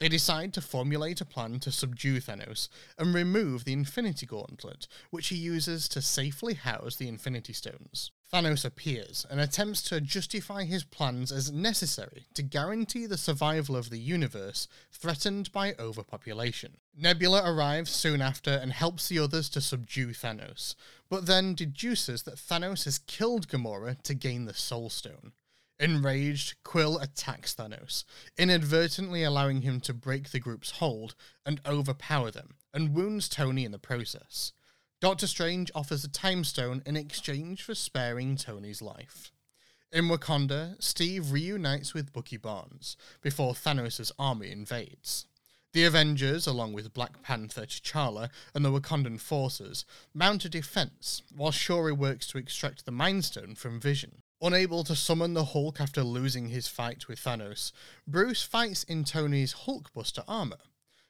[0.00, 5.28] They decide to formulate a plan to subdue Thanos and remove the Infinity Gauntlet, which
[5.28, 8.10] he uses to safely house the Infinity Stones.
[8.32, 13.90] Thanos appears and attempts to justify his plans as necessary to guarantee the survival of
[13.90, 16.78] the universe threatened by overpopulation.
[16.96, 20.76] Nebula arrives soon after and helps the others to subdue Thanos,
[21.10, 25.32] but then deduces that Thanos has killed Gamora to gain the Soul Stone.
[25.80, 28.04] Enraged, Quill attacks Thanos,
[28.36, 31.14] inadvertently allowing him to break the group's hold
[31.46, 34.52] and overpower them, and wounds Tony in the process.
[35.00, 39.32] Doctor Strange offers a time stone in exchange for sparing Tony's life.
[39.90, 45.24] In Wakanda, Steve reunites with Bucky Barnes before Thanos' army invades.
[45.72, 51.52] The Avengers, along with Black Panther, T'Challa, and the Wakandan forces, mount a defense, while
[51.52, 54.20] Shuri works to extract the Mind Stone from Vision.
[54.42, 57.72] Unable to summon the Hulk after losing his fight with Thanos,
[58.06, 60.56] Bruce fights in Tony's Hulkbuster armor.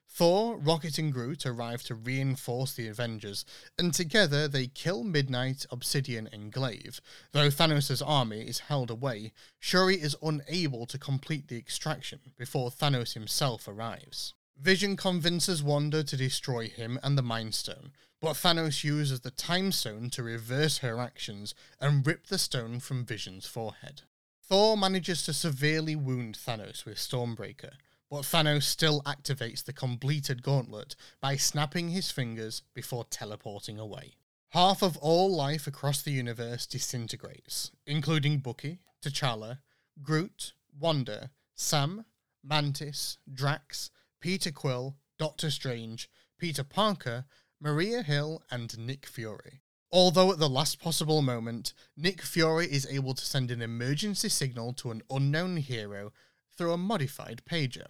[0.08, 3.44] Thor, Rocket, and Groot arrive to reinforce the Avengers,
[3.78, 7.00] and together they kill Midnight, Obsidian, and Glaive.
[7.30, 13.14] Though Thanos' army is held away, Shuri is unable to complete the extraction before Thanos
[13.14, 14.34] himself arrives.
[14.58, 19.72] Vision convinces Wanda to destroy him and the Mind Stone, but Thanos uses the Time
[19.72, 24.02] Stone to reverse her actions and rip the stone from Vision's forehead.
[24.42, 27.72] Thor manages to severely wound Thanos with Stormbreaker,
[28.10, 34.14] but Thanos still activates the completed gauntlet by snapping his fingers before teleporting away.
[34.50, 39.58] Half of all life across the universe disintegrates, including Bucky, T'Challa,
[40.02, 42.04] Groot, Wanda, Sam,
[42.42, 47.26] Mantis, Drax, Peter Quill, Doctor Strange, Peter Parker,
[47.60, 49.60] Maria Hill, and Nick Fury.
[49.92, 54.72] Although at the last possible moment, Nick Fury is able to send an emergency signal
[54.74, 56.12] to an unknown hero
[56.56, 57.88] through a modified pager.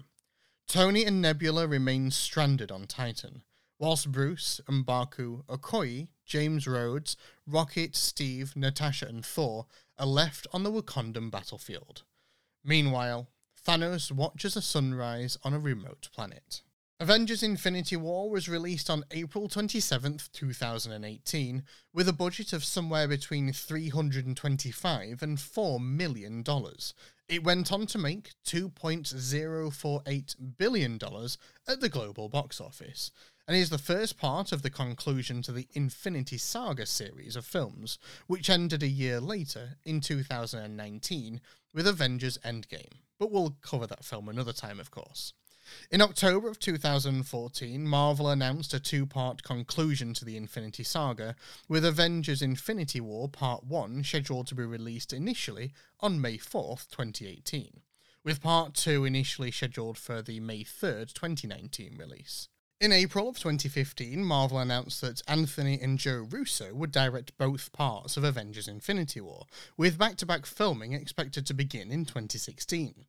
[0.67, 3.43] Tony and Nebula remain stranded on Titan,
[3.79, 9.67] whilst Bruce, M'Baku, Okoye, James Rhodes, Rocket, Steve, Natasha, and Thor
[9.99, 12.03] are left on the Wakandan battlefield.
[12.65, 13.29] Meanwhile,
[13.67, 16.63] Thanos watches a sunrise on a remote planet.
[17.03, 21.63] Avengers Infinity War was released on April 27th, 2018,
[21.95, 26.93] with a budget of somewhere between 325 and 4 million dollars.
[27.27, 33.11] It went on to make 2.048 billion dollars at the global box office
[33.49, 37.99] and is the first part of the conclusion to the Infinity Saga series of films,
[38.27, 41.41] which ended a year later in 2019
[41.73, 42.93] with Avengers Endgame.
[43.19, 45.33] But we'll cover that film another time, of course.
[45.91, 51.37] In October of 2014, Marvel announced a two part conclusion to the Infinity Saga,
[51.69, 57.83] with Avengers Infinity War Part 1 scheduled to be released initially on May 4th, 2018,
[58.25, 62.49] with Part 2 initially scheduled for the May 3rd, 2019 release.
[62.81, 68.17] In April of 2015, Marvel announced that Anthony and Joe Russo would direct both parts
[68.17, 69.45] of Avengers Infinity War,
[69.77, 73.05] with back to back filming expected to begin in 2016.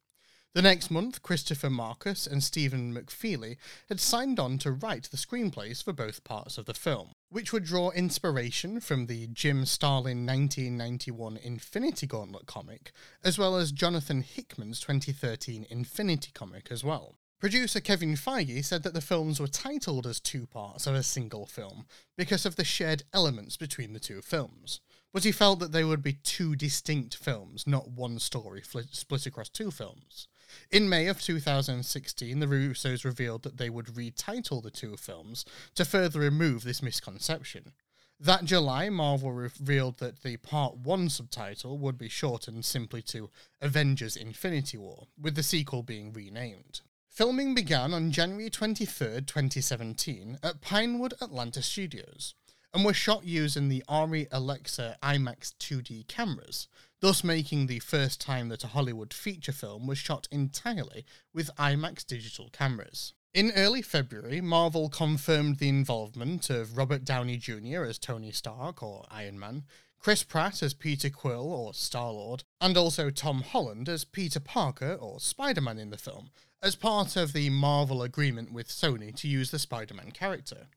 [0.54, 3.56] The next month, Christopher Markus and Stephen McFeely
[3.88, 7.64] had signed on to write the screenplays for both parts of the film, which would
[7.64, 12.92] draw inspiration from the Jim Starlin 1991 Infinity Gauntlet comic,
[13.24, 17.16] as well as Jonathan Hickman's 2013 Infinity comic as well.
[17.40, 21.46] Producer Kevin Feige said that the films were titled as two parts of a single
[21.46, 21.86] film
[22.18, 24.82] because of the shared elements between the two films,
[25.14, 29.48] but he felt that they would be two distinct films, not one story split across
[29.48, 30.28] two films.
[30.70, 35.46] In May of 2016, the Russos revealed that they would retitle the two films
[35.76, 37.74] to further remove this misconception.
[38.20, 44.16] That July, Marvel revealed that the Part 1 subtitle would be shortened simply to Avengers
[44.16, 46.82] Infinity War, with the sequel being renamed.
[47.10, 52.36] Filming began on January 23, 2017, at Pinewood Atlanta Studios,
[52.74, 56.68] and was shot using the Arri Alexa IMAX 2D cameras,
[57.02, 62.06] thus making the first time that a Hollywood feature film was shot entirely with IMAX
[62.06, 63.14] digital cameras.
[63.34, 67.84] In early February, Marvel confirmed the involvement of Robert Downey Jr.
[67.84, 69.64] as Tony Stark or Iron Man,
[70.00, 74.94] Chris Pratt as Peter Quill or Star Lord, and also Tom Holland as Peter Parker
[74.94, 76.32] or Spider Man in the film,
[76.62, 80.68] as part of the Marvel agreement with Sony to use the Spider Man character.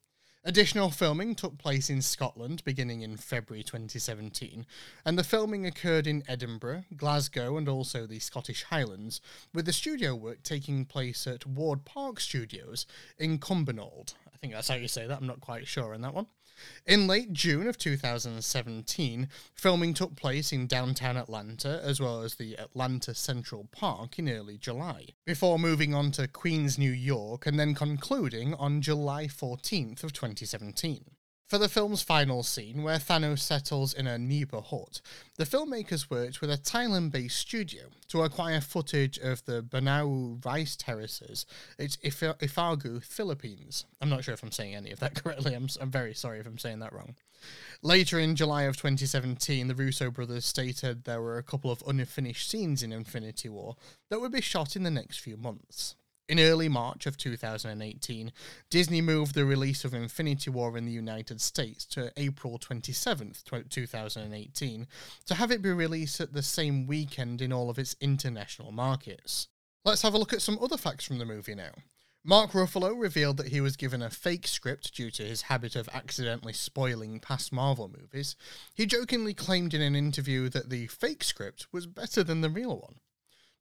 [0.47, 4.67] Additional filming took place in Scotland beginning in February 2017,
[5.07, 9.23] and the filming occurred in Edinburgh, Glasgow, and also the Scottish Highlands,
[9.55, 12.85] with the studio work taking place at Wardpark Studios
[13.19, 14.13] in Cumbernauld.
[14.35, 16.27] I think that's how you say that, I'm not quite sure on that one.
[16.87, 22.57] In late June of 2017, filming took place in downtown Atlanta as well as the
[22.59, 27.75] Atlanta Central Park in early July, before moving on to Queens, New York, and then
[27.75, 31.05] concluding on July 14th of 2017.
[31.47, 35.03] For the film's final scene, where Thanos settles in a Nipa hut,
[35.37, 40.75] the filmmakers worked with a Thailand based studio to acquire footage of the Banau rice
[40.75, 41.45] terraces
[41.79, 43.85] at If- Ifagu, Philippines.
[44.01, 46.47] I'm not sure if I'm saying any of that correctly, I'm, I'm very sorry if
[46.47, 47.15] I'm saying that wrong.
[47.83, 52.51] Later in July of 2017, the Russo brothers stated there were a couple of unfinished
[52.51, 53.77] scenes in Infinity War
[54.09, 55.95] that would be shot in the next few months.
[56.27, 58.33] In early March of 2018,
[58.71, 63.69] Disney moved the release of Infinity War in the United States to April 27th, tw-
[63.69, 64.87] 2018,
[65.27, 69.49] to have it be released at the same weekend in all of its international markets.
[69.85, 71.73] Let's have a look at some other facts from the movie now.
[72.25, 75.91] Mark Ruffalo revealed that he was given a fake script due to his habit of
[75.93, 78.35] accidentally spoiling past Marvel movies.
[78.75, 82.79] He jokingly claimed in an interview that the fake script was better than the real
[82.79, 82.95] one.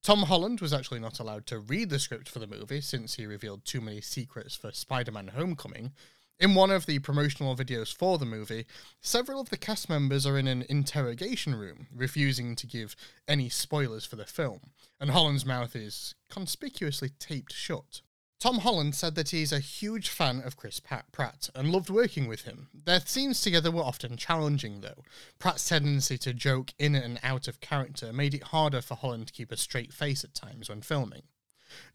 [0.04, 3.26] Tom Holland was actually not allowed to read the script for the movie since he
[3.26, 5.94] revealed too many secrets for Spider Man Homecoming.
[6.42, 8.66] In one of the promotional videos for the movie,
[9.00, 12.98] several of the cast members are in an interrogation room, refusing to give
[13.30, 18.02] any spoilers for the film, and Holland's mouth is conspicuously taped shut.
[18.44, 22.42] Tom Holland said that he's a huge fan of Chris Pratt and loved working with
[22.42, 22.68] him.
[22.74, 25.06] Their scenes together were often challenging, though.
[25.40, 29.34] Pratt's tendency to joke in and out of character made it harder for Holland to
[29.34, 31.22] keep a straight face at times when filming.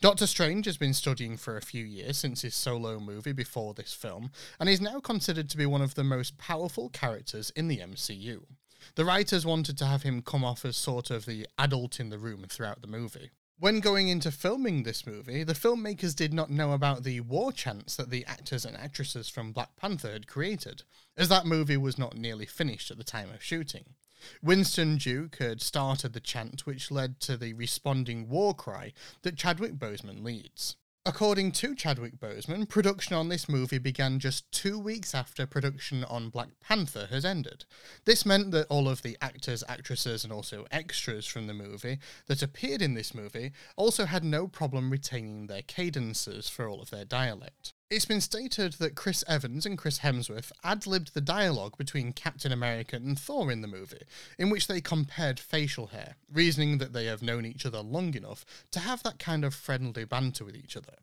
[0.01, 3.93] Doctor Strange has been studying for a few years since his solo movie before this
[3.93, 7.81] film, and is now considered to be one of the most powerful characters in the
[7.81, 8.47] MCU.
[8.95, 12.19] The writers wanted to have him come off as sort of the adult in the
[12.19, 13.33] room throughout the movie.
[13.61, 17.97] When going into filming this movie, the filmmakers did not know about the war chants
[17.97, 20.85] that the actors and actresses from Black Panther had created,
[21.17, 23.97] as that movie was not nearly finished at the time of shooting.
[24.41, 28.93] Winston Duke had started the chant which led to the responding war cry
[29.23, 30.77] that Chadwick Boseman leads.
[31.07, 36.29] According to Chadwick Boseman, production on this movie began just two weeks after production on
[36.29, 37.65] Black Panther has ended.
[38.05, 42.43] This meant that all of the actors, actresses, and also extras from the movie that
[42.43, 47.07] appeared in this movie also had no problem retaining their cadences for all of their
[47.07, 47.73] dialect.
[47.91, 52.53] It's been stated that Chris Evans and Chris Hemsworth ad libbed the dialogue between Captain
[52.53, 54.03] America and Thor in the movie,
[54.37, 58.45] in which they compared facial hair, reasoning that they have known each other long enough
[58.73, 60.97] to have that kind of friendly banter with each other.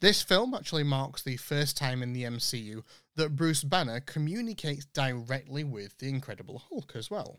[0.00, 2.82] This film actually marks the first time in the MCU
[3.16, 7.38] that Bruce Banner communicates directly with the Incredible Hulk as well.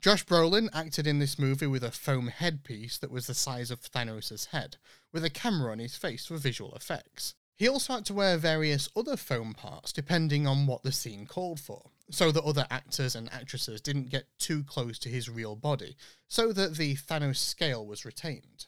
[0.00, 3.80] Josh Brolin acted in this movie with a foam headpiece that was the size of
[3.80, 4.76] Thanos' head,
[5.12, 7.34] with a camera on his face for visual effects.
[7.56, 11.58] He also had to wear various other foam parts depending on what the scene called
[11.58, 15.96] for, so that other actors and actresses didn't get too close to his real body,
[16.28, 18.66] so that the Thanos scale was retained.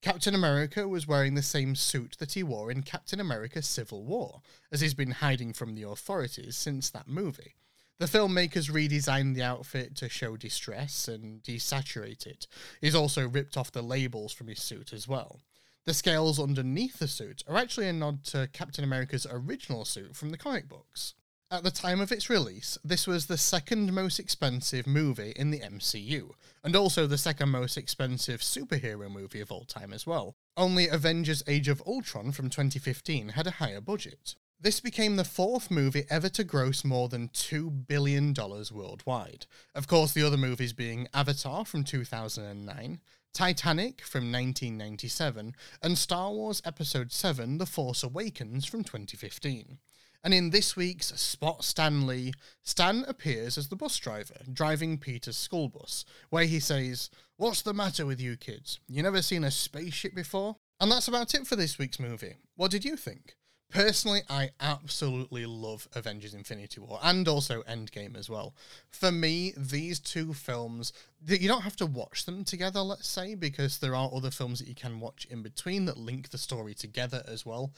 [0.00, 4.40] Captain America was wearing the same suit that he wore in Captain America Civil War,
[4.72, 7.54] as he's been hiding from the authorities since that movie.
[7.98, 12.46] The filmmakers redesigned the outfit to show distress and desaturate it.
[12.80, 15.40] He's also ripped off the labels from his suit as well.
[15.86, 20.30] The scales underneath the suit are actually a nod to Captain America's original suit from
[20.30, 21.12] the comic books.
[21.50, 25.60] At the time of its release, this was the second most expensive movie in the
[25.60, 26.30] MCU,
[26.64, 30.36] and also the second most expensive superhero movie of all time as well.
[30.56, 34.36] Only Avengers Age of Ultron from 2015 had a higher budget.
[34.58, 38.32] This became the fourth movie ever to gross more than $2 billion
[38.72, 39.44] worldwide.
[39.74, 43.00] Of course, the other movies being Avatar from 2009,
[43.34, 49.78] Titanic from 1997, and Star Wars Episode 7 The Force Awakens from 2015.
[50.22, 52.32] And in this week's Spot Stan Lee,
[52.62, 57.74] Stan appears as the bus driver, driving Peter's school bus, where he says, What's the
[57.74, 58.78] matter with you kids?
[58.88, 60.54] You never seen a spaceship before?
[60.80, 62.36] And that's about it for this week's movie.
[62.54, 63.34] What did you think?
[63.70, 68.54] Personally, I absolutely love Avengers Infinity War and also Endgame as well.
[68.88, 70.92] For me, these two films,
[71.26, 74.68] you don't have to watch them together, let's say, because there are other films that
[74.68, 77.72] you can watch in between that link the story together as well.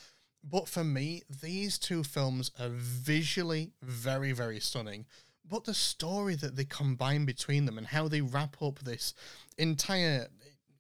[0.45, 5.07] But for me, these two films are visually very, very stunning.
[5.49, 9.14] But the story that they combine between them and how they wrap up this
[9.57, 10.28] entire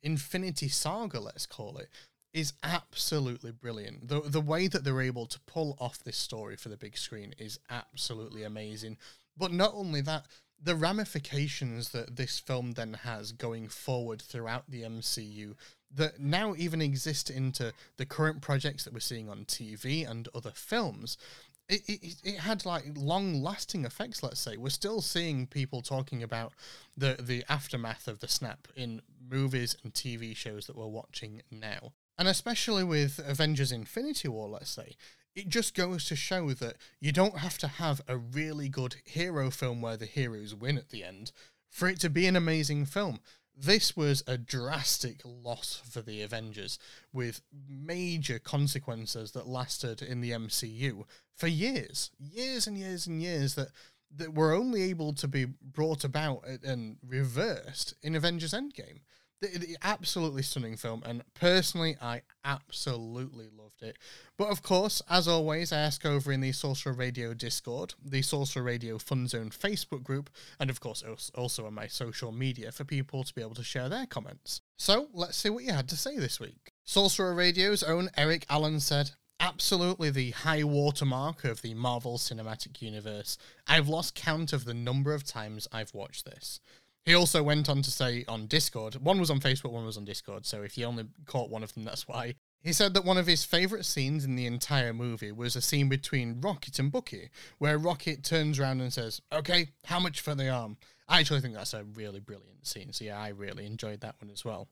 [0.02, 1.88] Infinity Saga, let's call it,
[2.36, 4.08] is absolutely brilliant.
[4.08, 7.34] The the way that they're able to pull off this story for the big screen
[7.38, 8.98] is absolutely amazing.
[9.38, 10.26] But not only that,
[10.62, 15.54] the ramifications that this film then has going forward throughout the MCU
[15.94, 20.52] that now even exist into the current projects that we're seeing on TV and other
[20.54, 21.16] films.
[21.70, 26.22] It, it, it had like long lasting effects let's say we're still seeing people talking
[26.22, 26.52] about
[26.96, 31.90] the the aftermath of the snap in movies and tv shows that we're watching now
[32.18, 34.96] and especially with Avengers Infinity War, let's say,
[35.34, 39.50] it just goes to show that you don't have to have a really good hero
[39.50, 41.30] film where the heroes win at the end
[41.68, 43.20] for it to be an amazing film.
[43.54, 46.78] This was a drastic loss for the Avengers
[47.12, 51.04] with major consequences that lasted in the MCU
[51.34, 53.68] for years, years and years and years that
[54.14, 59.00] that were only able to be brought about and reversed in Avengers Endgame.
[59.42, 63.98] The, the absolutely stunning film, and personally, I absolutely loved it.
[64.38, 68.62] But of course, as always, I ask over in the Sorcerer Radio Discord, the Sorcerer
[68.62, 73.24] Radio Fun Zone Facebook group, and of course, also on my social media for people
[73.24, 74.62] to be able to share their comments.
[74.78, 76.72] So let's see what you had to say this week.
[76.84, 83.36] Sorcerer Radio's own Eric Allen said, Absolutely the high watermark of the Marvel Cinematic Universe.
[83.66, 86.60] I've lost count of the number of times I've watched this.
[87.06, 90.04] He also went on to say on Discord, one was on Facebook, one was on
[90.04, 92.34] Discord, so if you only caught one of them, that's why.
[92.64, 95.88] He said that one of his favourite scenes in the entire movie was a scene
[95.88, 100.48] between Rocket and Bucky, where Rocket turns around and says, Okay, how much for the
[100.48, 100.78] arm?
[101.08, 104.32] I actually think that's a really brilliant scene, so yeah, I really enjoyed that one
[104.32, 104.66] as well.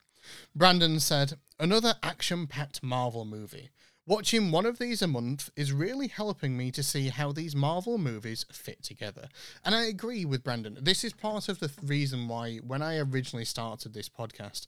[0.57, 3.71] Brandon said, Another action packed Marvel movie.
[4.07, 7.97] Watching one of these a month is really helping me to see how these Marvel
[7.97, 9.29] movies fit together.
[9.65, 10.77] And I agree with Brandon.
[10.79, 14.67] This is part of the th- reason why, when I originally started this podcast,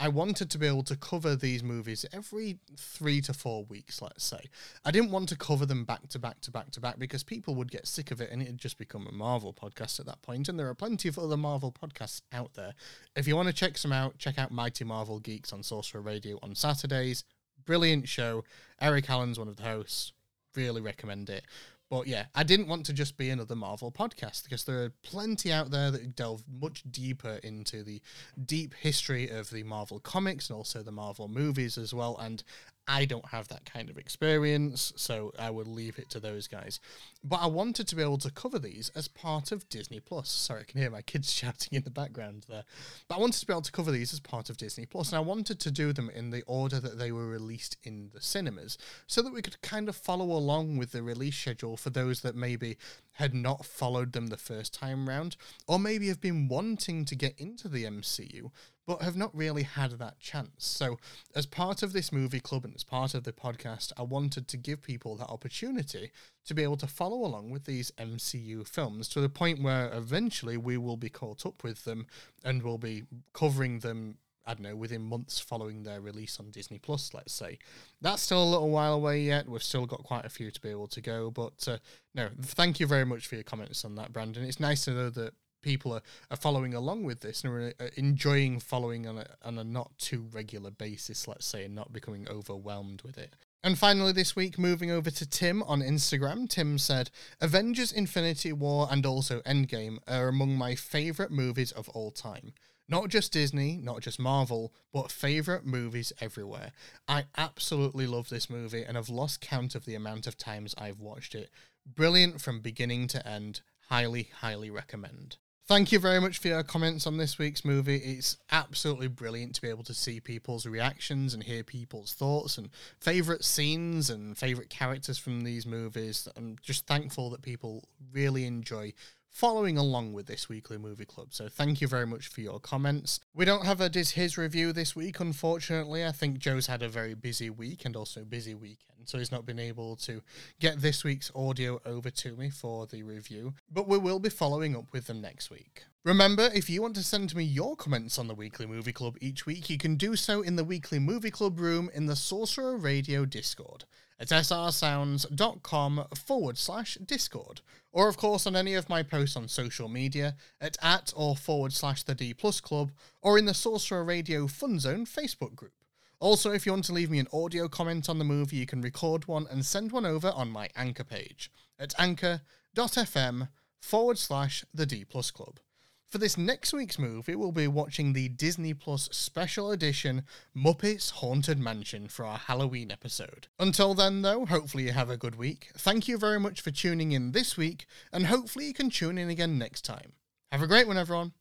[0.00, 4.24] I wanted to be able to cover these movies every three to four weeks, let's
[4.24, 4.40] say.
[4.86, 7.56] I didn't want to cover them back to back to back to back because people
[7.56, 10.48] would get sick of it and it'd just become a Marvel podcast at that point.
[10.48, 12.72] And there are plenty of other Marvel podcasts out there.
[13.14, 16.38] If you want to check some out, check out Mighty Marvel Geeks on Sorcerer Radio
[16.42, 17.24] on Saturdays.
[17.68, 18.44] Brilliant show.
[18.80, 20.14] Eric Allen's one of the hosts.
[20.56, 21.44] Really recommend it.
[21.90, 25.52] But yeah, I didn't want to just be another Marvel podcast because there are plenty
[25.52, 28.00] out there that delve much deeper into the
[28.42, 32.16] deep history of the Marvel comics and also the Marvel movies as well.
[32.16, 32.42] And
[32.88, 36.80] I don't have that kind of experience, so I would leave it to those guys.
[37.22, 40.30] But I wanted to be able to cover these as part of Disney Plus.
[40.30, 42.64] Sorry, I can hear my kids shouting in the background there.
[43.06, 45.18] But I wanted to be able to cover these as part of Disney Plus, and
[45.18, 48.78] I wanted to do them in the order that they were released in the cinemas,
[49.06, 52.34] so that we could kind of follow along with the release schedule for those that
[52.34, 52.78] maybe
[53.12, 55.36] had not followed them the first time round,
[55.66, 58.50] or maybe have been wanting to get into the MCU
[58.88, 60.66] but have not really had that chance.
[60.66, 60.98] So,
[61.36, 64.56] as part of this movie club and as part of the podcast, I wanted to
[64.56, 66.10] give people that opportunity
[66.46, 70.56] to be able to follow along with these MCU films to the point where eventually
[70.56, 72.06] we will be caught up with them
[72.42, 73.02] and we'll be
[73.34, 74.16] covering them.
[74.46, 77.58] I don't know, within months following their release on Disney Plus, let's say.
[78.00, 79.46] That's still a little while away yet.
[79.46, 81.30] We've still got quite a few to be able to go.
[81.30, 81.76] But uh,
[82.14, 84.44] no, thank you very much for your comments on that, Brandon.
[84.44, 88.60] It's nice to know that people are, are following along with this and are enjoying
[88.60, 93.02] following on a, on a not too regular basis, let's say, and not becoming overwhelmed
[93.02, 93.34] with it.
[93.64, 98.86] And finally, this week, moving over to Tim on Instagram, Tim said, Avengers Infinity War
[98.90, 102.52] and also Endgame are among my favourite movies of all time.
[102.88, 106.72] Not just Disney, not just Marvel, but favourite movies everywhere.
[107.06, 111.00] I absolutely love this movie and have lost count of the amount of times I've
[111.00, 111.50] watched it.
[111.84, 113.60] Brilliant from beginning to end.
[113.88, 115.36] Highly, highly recommend.
[115.68, 117.96] Thank you very much for your comments on this week's movie.
[117.96, 122.70] It's absolutely brilliant to be able to see people's reactions and hear people's thoughts and
[122.98, 126.26] favourite scenes and favourite characters from these movies.
[126.38, 128.94] I'm just thankful that people really enjoy
[129.38, 131.28] following along with this weekly movie club.
[131.30, 133.20] So thank you very much for your comments.
[133.32, 136.04] We don't have a Diz His review this week, unfortunately.
[136.04, 139.46] I think Joe's had a very busy week and also busy weekend, so he's not
[139.46, 140.22] been able to
[140.58, 144.74] get this week's audio over to me for the review, but we will be following
[144.74, 145.84] up with them next week.
[146.02, 149.46] Remember, if you want to send me your comments on the Weekly Movie Club each
[149.46, 153.24] week, you can do so in the Weekly Movie Club room in the Sorcerer Radio
[153.24, 153.84] Discord
[154.20, 157.60] at srsounds.com forward slash Discord,
[157.92, 161.72] or of course on any of my posts on social media at at or forward
[161.72, 162.90] slash the D Plus Club,
[163.22, 165.72] or in the Sorcerer Radio Fun Zone Facebook group.
[166.20, 168.80] Also, if you want to leave me an audio comment on the movie, you can
[168.80, 173.48] record one and send one over on my Anchor page at anchor.fm
[173.80, 175.60] forward slash the D Plus Club.
[176.08, 180.22] For this next week's movie, we'll be watching the Disney Plus special edition
[180.56, 183.48] Muppets Haunted Mansion for our Halloween episode.
[183.58, 185.68] Until then, though, hopefully you have a good week.
[185.76, 189.28] Thank you very much for tuning in this week, and hopefully you can tune in
[189.28, 190.14] again next time.
[190.50, 191.32] Have a great one, everyone.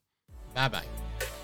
[0.53, 1.36] Bye bye.